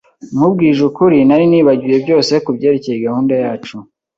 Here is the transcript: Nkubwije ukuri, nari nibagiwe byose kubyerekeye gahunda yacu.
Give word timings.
Nkubwije 0.35 0.81
ukuri, 0.89 1.17
nari 1.27 1.45
nibagiwe 1.47 1.97
byose 2.05 2.33
kubyerekeye 2.45 2.97
gahunda 3.05 3.33
yacu. 3.43 3.75